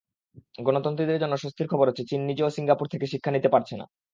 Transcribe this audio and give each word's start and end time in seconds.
গণতন্ত্রীদের 0.59 1.21
জন্য 1.21 1.33
স্বস্তির 1.37 1.71
খবর 1.71 1.87
হচ্ছে 1.89 2.07
চীন 2.09 2.21
নিজেও 2.29 2.53
সিঙ্গাপুর 2.55 2.85
থেকে 2.87 3.05
শিক্ষা 3.07 3.31
নিতে 3.33 3.49
পারছে 3.53 3.73
না। 3.75 3.85